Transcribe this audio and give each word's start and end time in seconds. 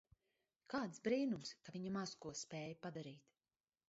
Kāds 0.73 1.01
brīnums, 1.07 1.51
ka 1.67 1.73
viņa 1.75 1.91
maz 1.97 2.13
ko 2.25 2.31
spēja 2.39 2.79
padarīt? 2.87 3.29